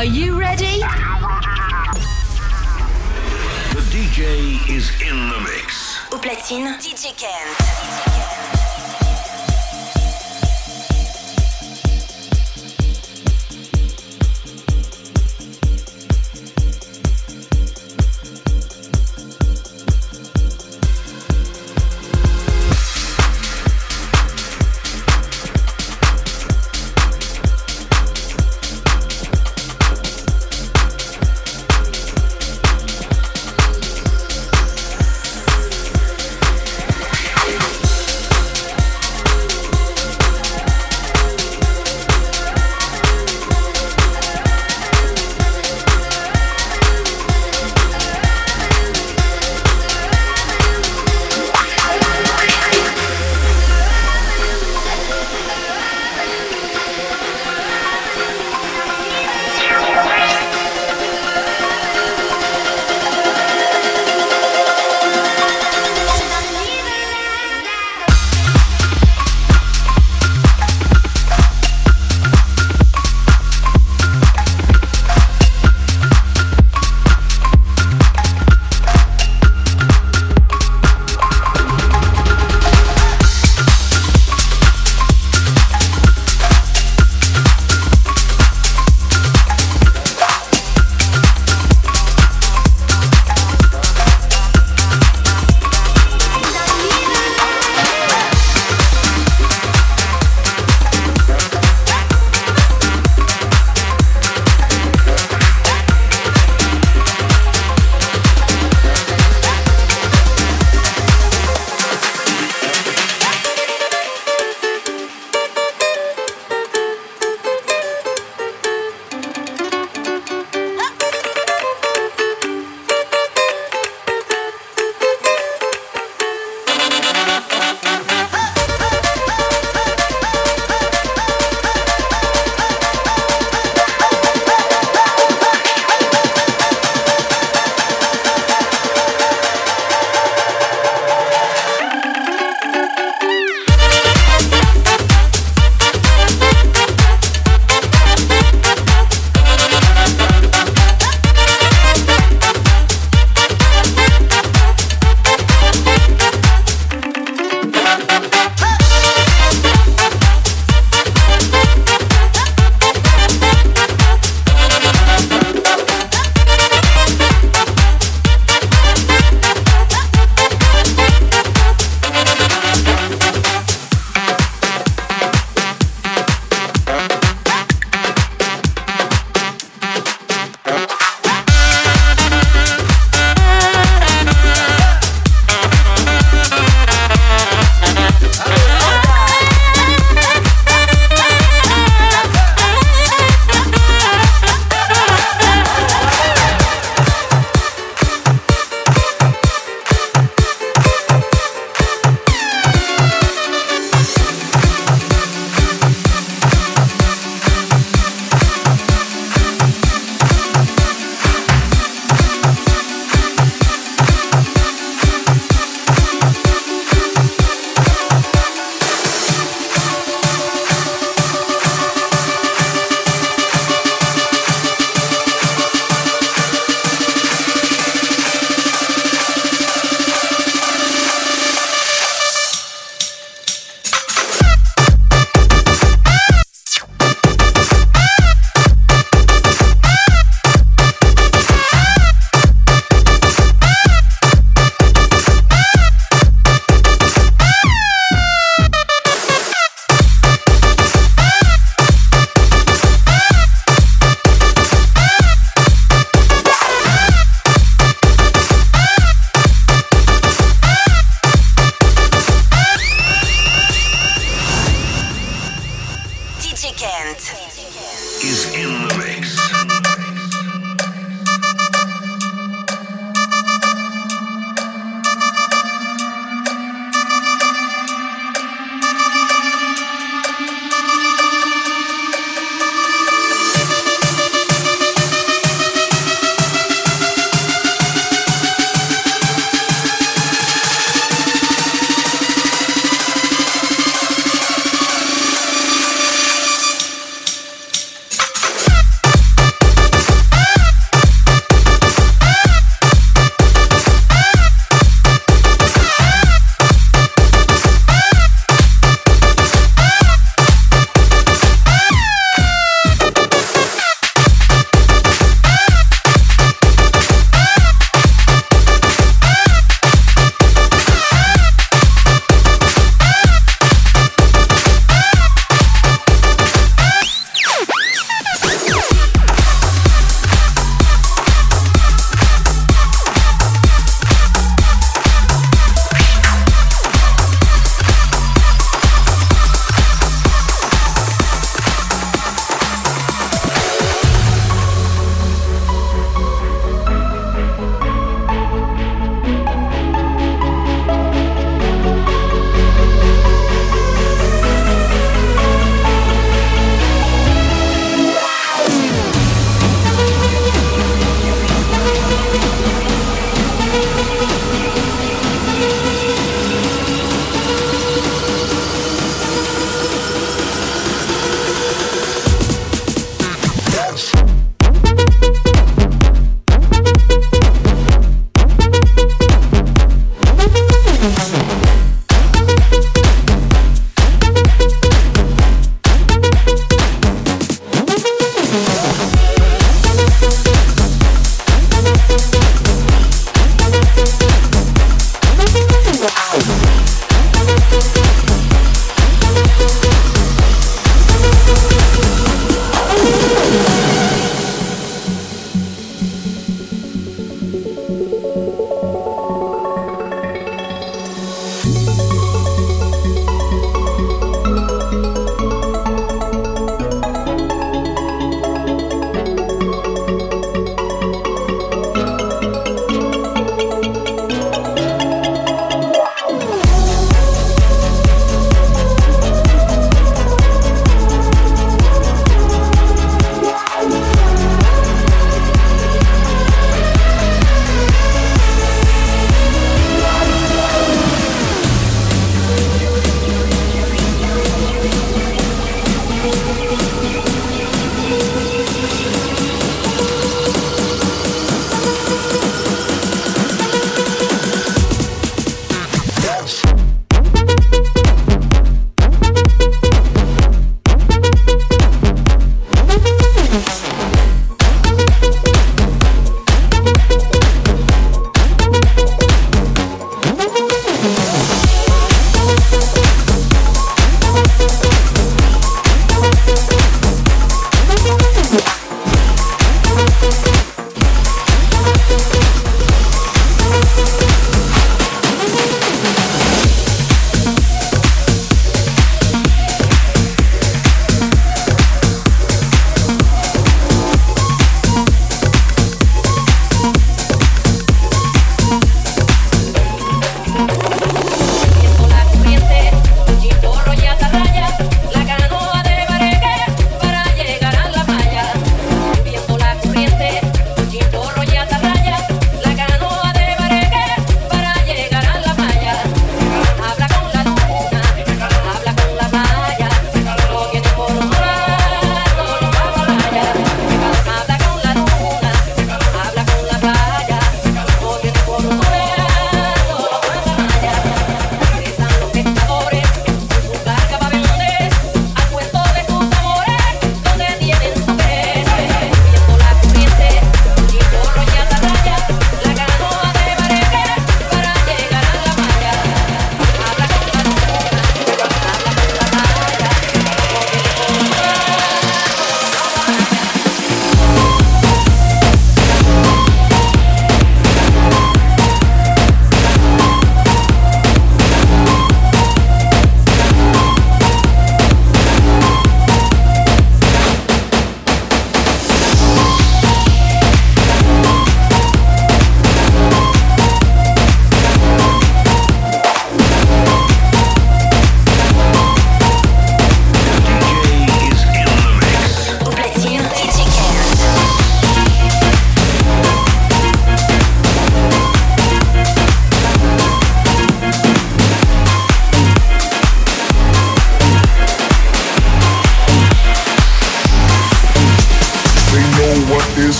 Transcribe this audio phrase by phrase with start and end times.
[0.00, 0.80] Are you ready?
[3.74, 5.98] The DJ is in the mix.
[6.10, 8.59] Au platine, DJ Kent.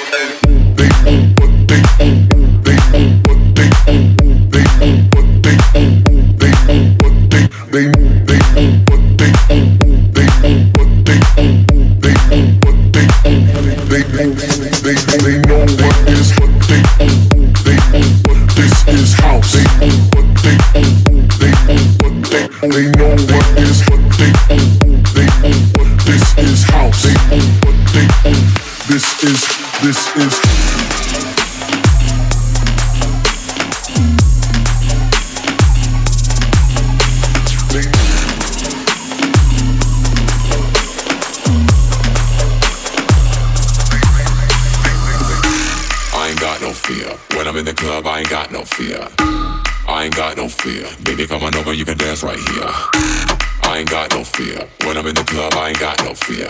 [55.26, 56.50] club, I ain't got no fear.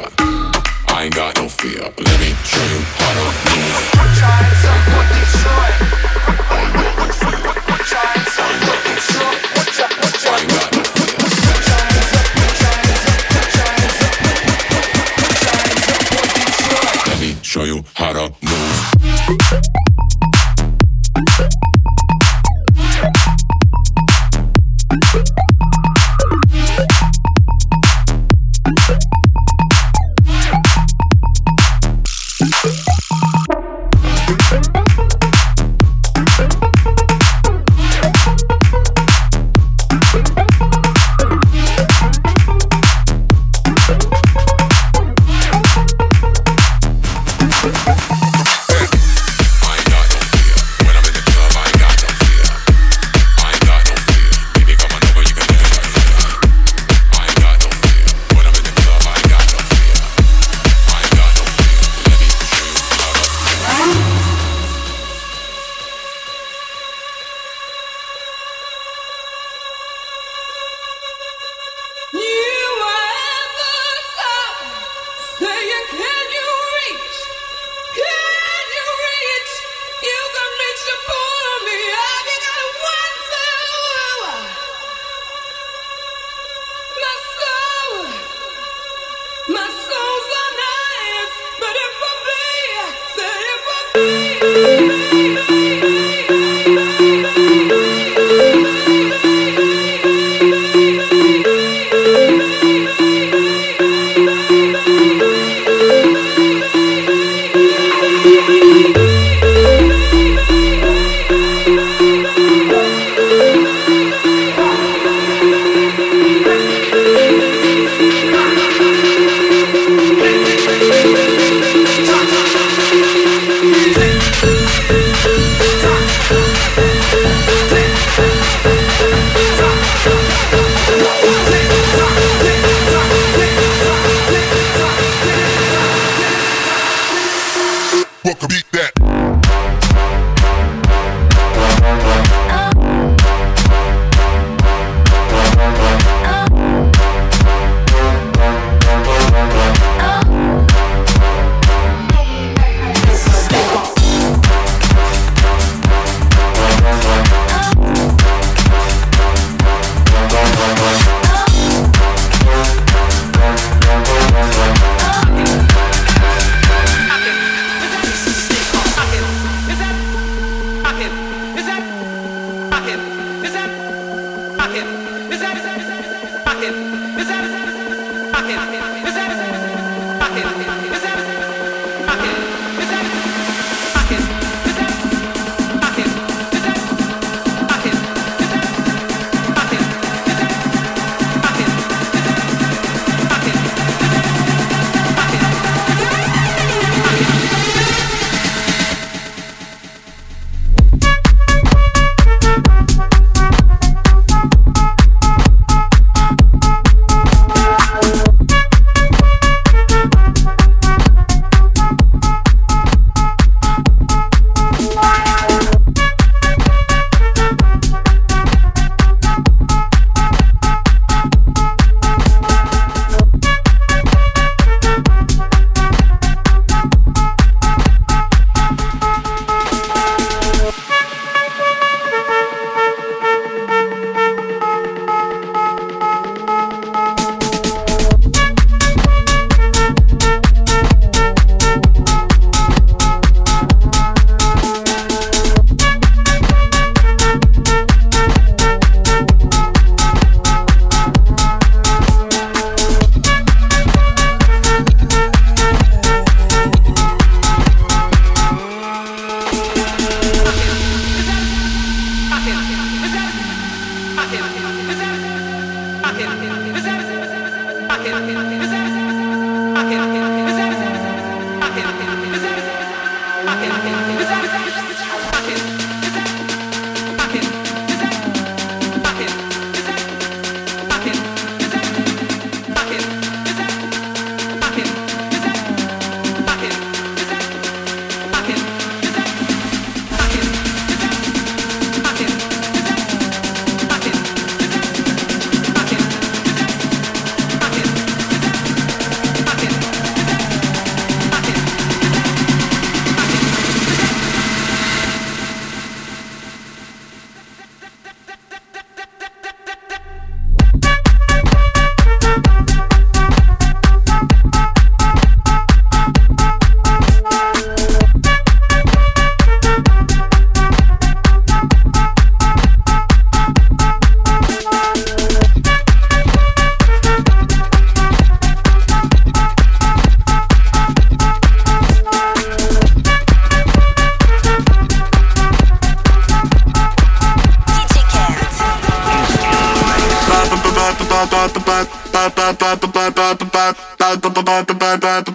[0.87, 1.81] I ain't got no fear.
[1.81, 3.91] Let me show you how to move.
[3.97, 5.75] We're trying some for Detroit.
[6.49, 7.41] I ain't got no fear.
[7.67, 8.40] We're trying some for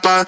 [0.03, 0.27] Bye.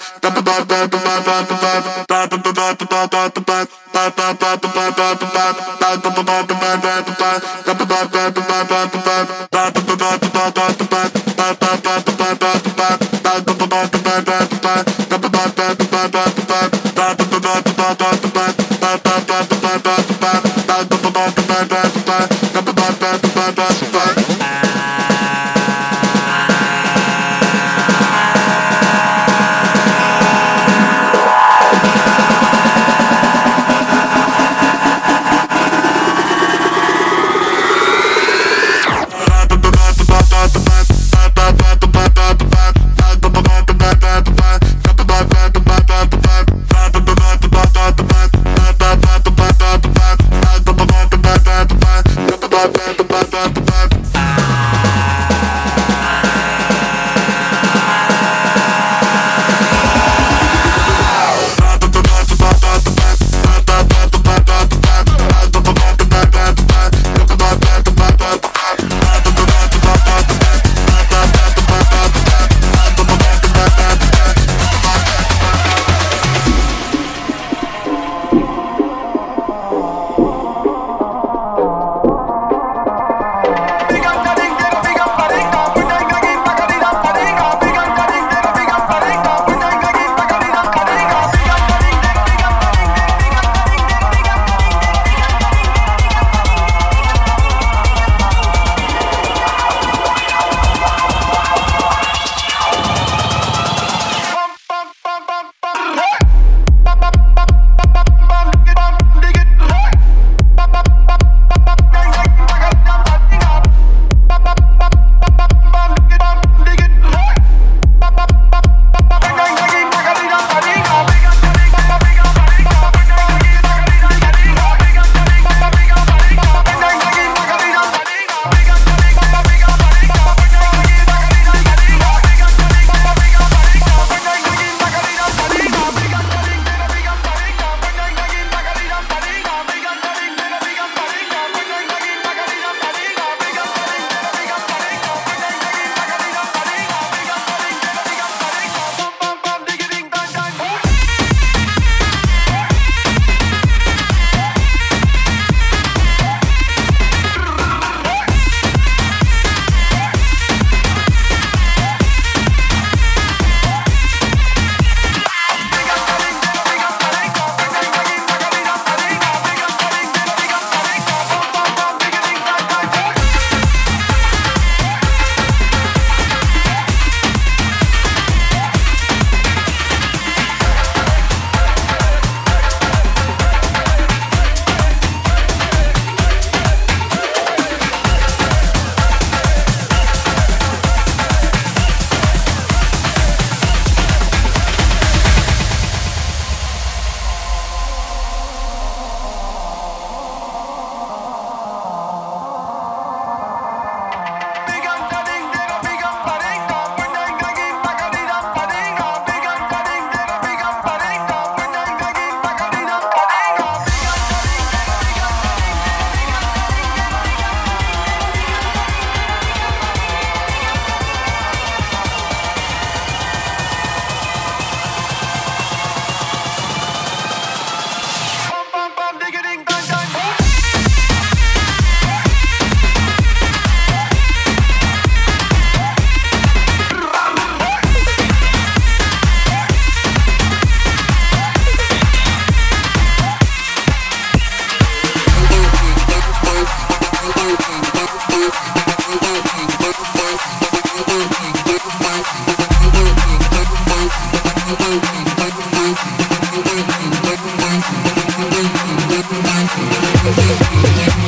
[259.68, 261.28] Yeah, yeah, yeah.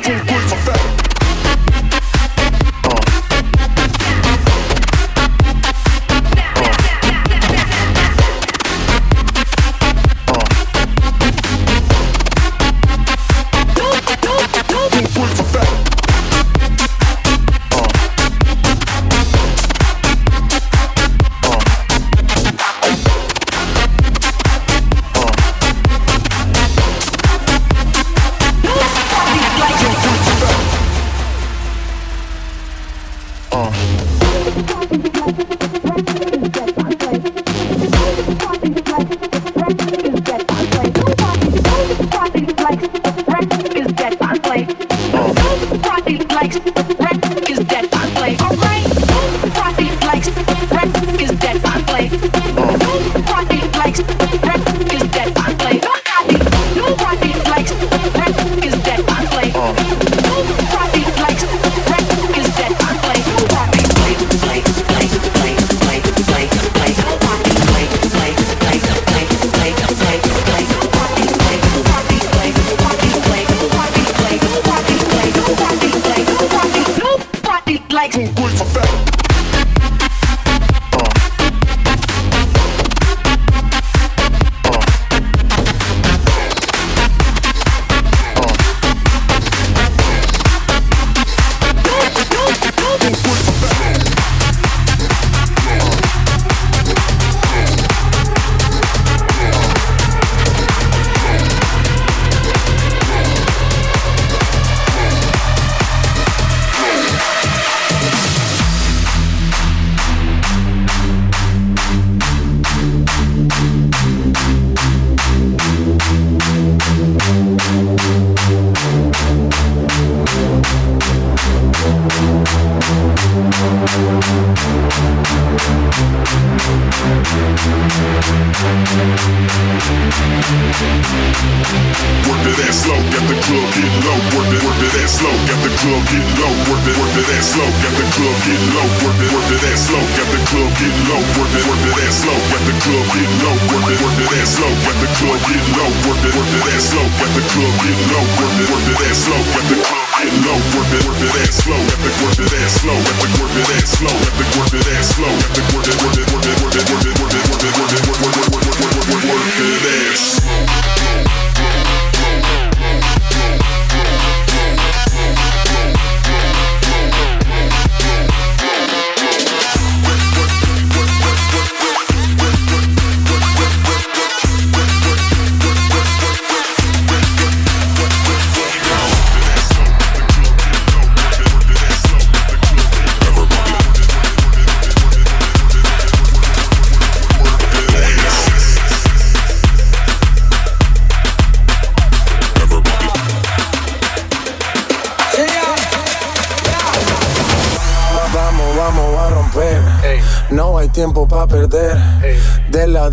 [0.00, 0.37] travel.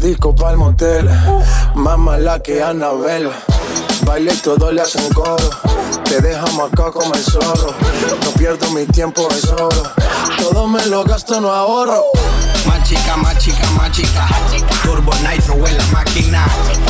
[0.06, 1.10] Disco pa'l motel,
[1.74, 3.32] más mala que Anabel.
[4.06, 5.50] baila y todo le hacen coro.
[6.04, 7.74] Te deja marcado como el zorro.
[8.24, 9.70] No pierdo mi tiempo, es oro.
[10.38, 12.04] Todo me lo gasto, no ahorro.
[12.68, 14.28] Más chica, más chica, más chica.
[14.84, 16.46] Turbo Nitro en la máquina.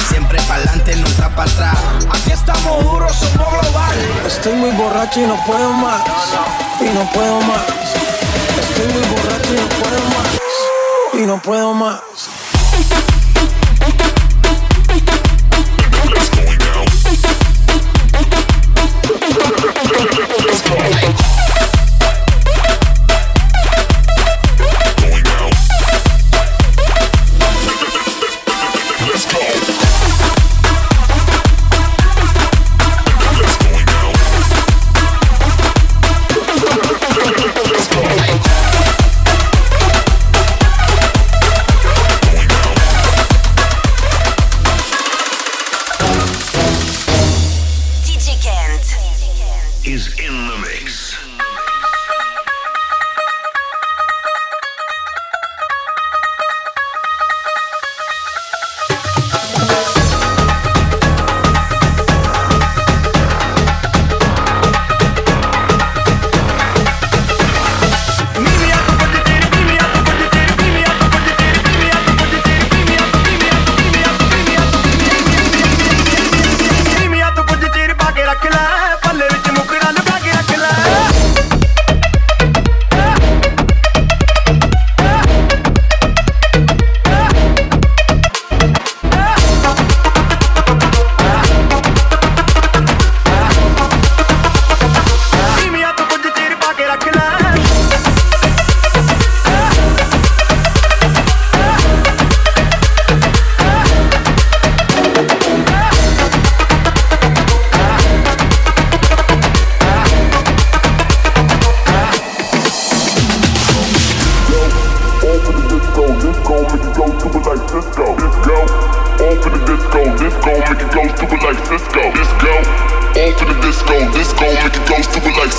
[0.10, 1.78] Siempre pa'lante, nunca para atrás.
[2.10, 3.98] Aquí estamos duros, somos global.
[4.28, 6.02] Estoy muy borracho y no puedo más.
[6.82, 7.66] Y no puedo más.
[8.60, 10.28] Estoy muy borracho y no puedo más.
[11.14, 12.02] Y no puedo más.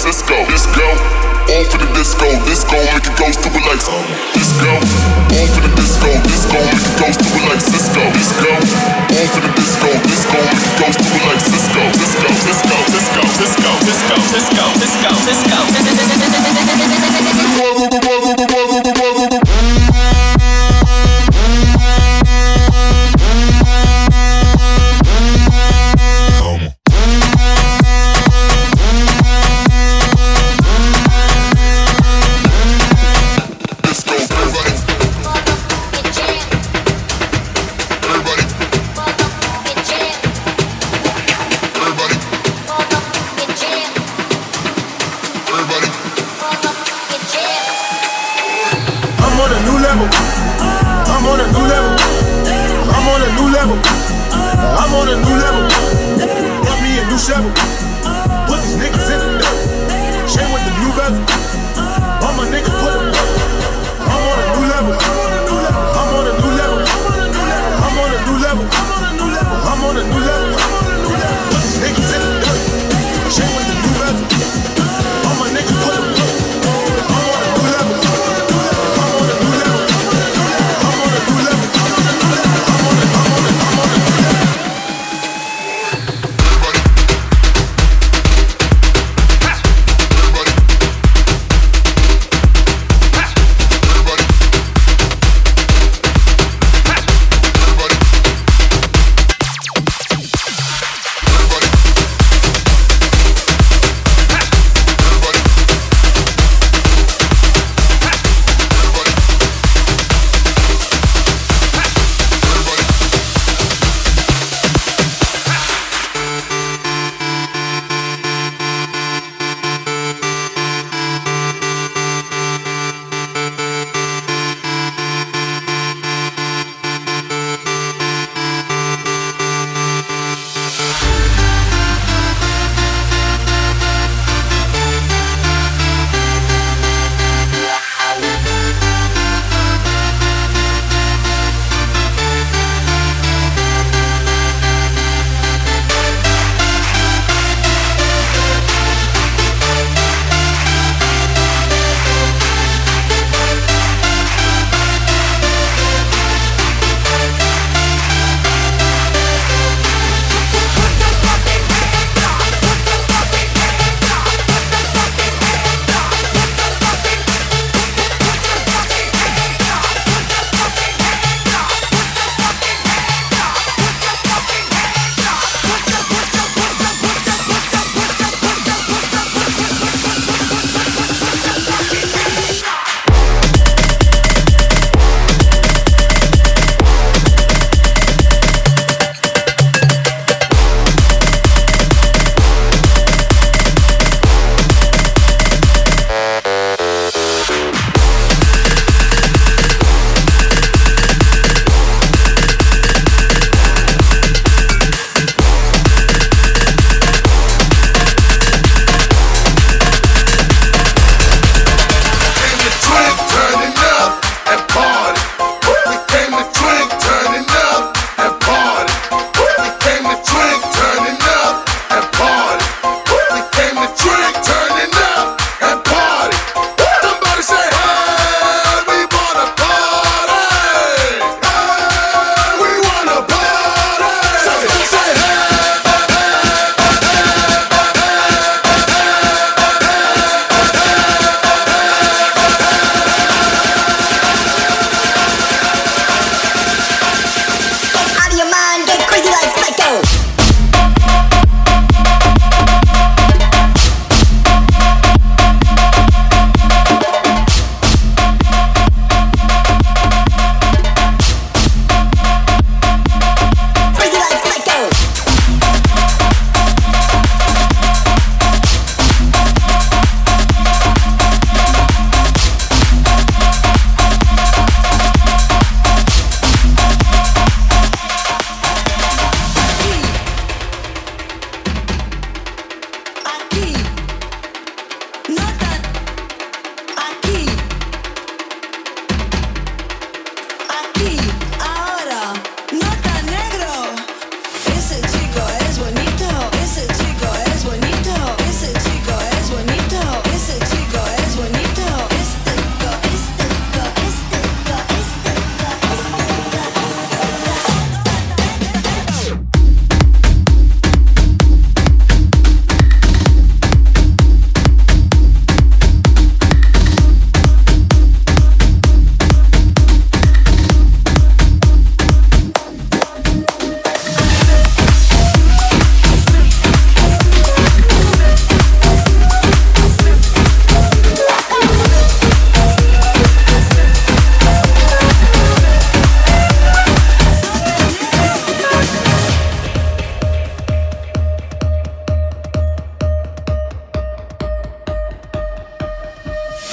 [0.06, 0.45] Francisco.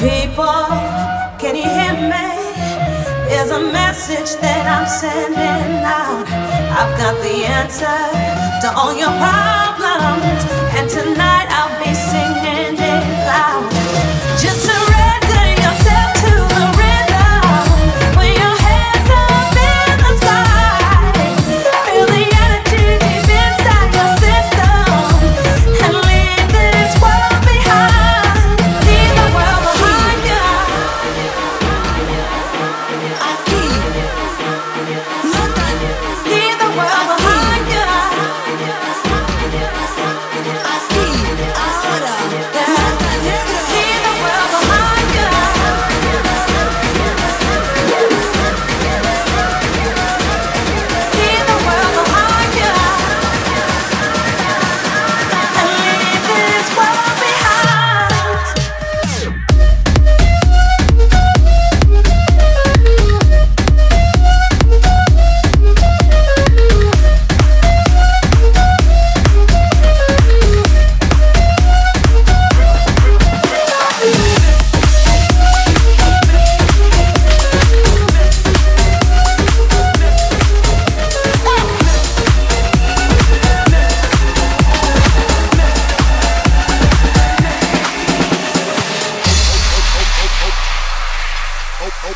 [0.04, 0.68] People,
[1.40, 2.28] can you hear me?
[3.30, 6.28] There's a message that I'm sending out.
[6.80, 8.00] I've got the answer
[8.64, 10.44] to all your problems,
[10.76, 11.33] and tonight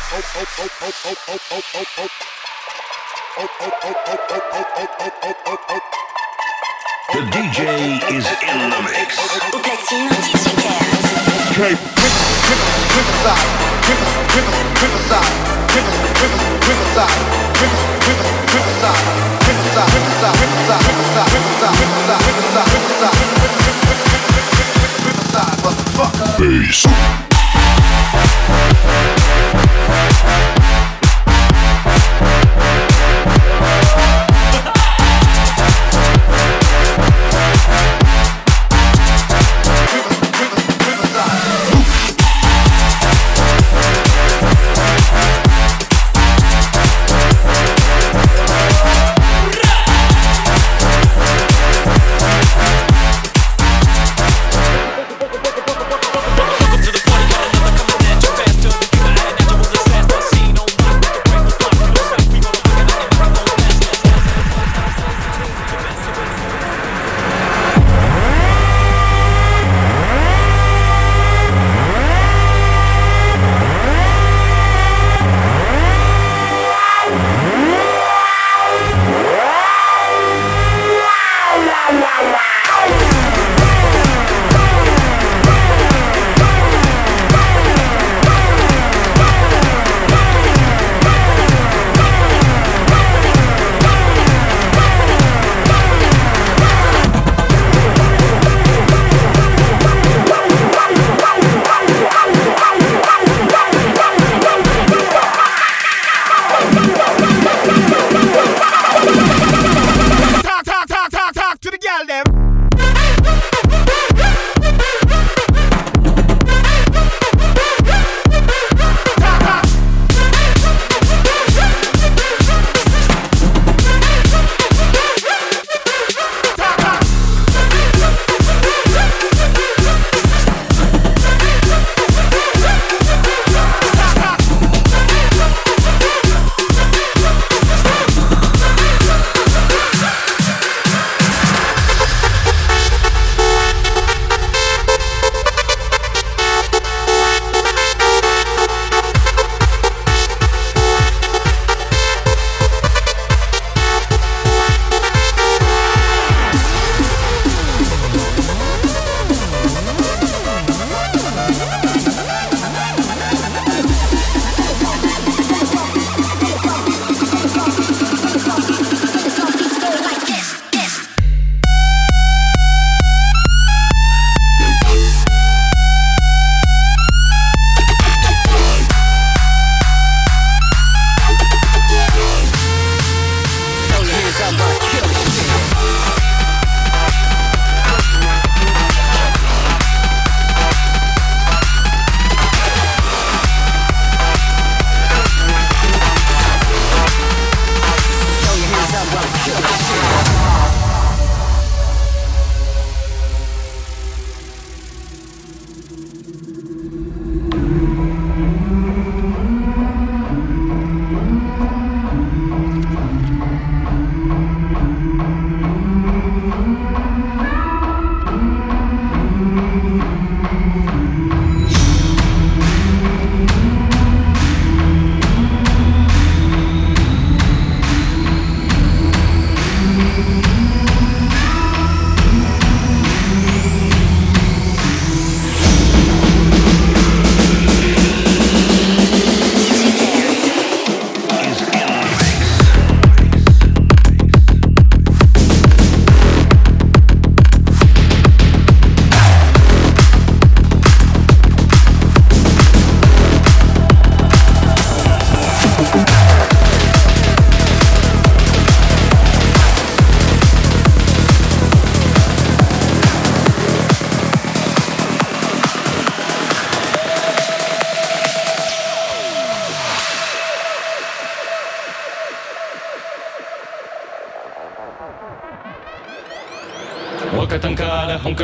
[0.08, 0.16] The
[7.28, 9.08] DJ is in the mix.
[26.38, 27.27] The
[28.10, 28.38] party.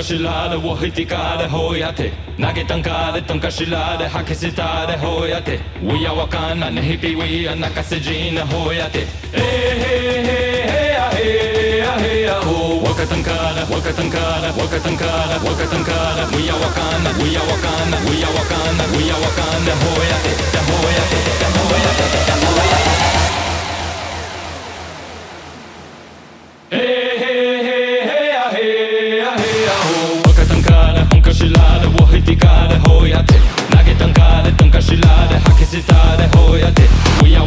[0.10, 18.34] しらでを引きかでほやて投げたんかでとんかしらで吐き捨たでほやて We are わかんなねひぴ We are 泣かせじなほやてえへへへやへやへやほわかたんかでわかたんかでわかたんかでわかたんかで We are わかんな We are わかんな We are
[18.34, 22.74] わかんな We are わかんなほやてだほやてだほやてだほや
[23.13, 23.13] て
[33.15, 33.35] hoyate
[33.71, 36.83] Nage tanka de tanka shila de haki sita de hoyate
[37.23, 37.45] Uya